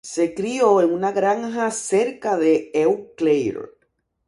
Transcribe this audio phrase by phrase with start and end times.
[0.09, 3.67] Se crio en una granja cerca de Eau Claire.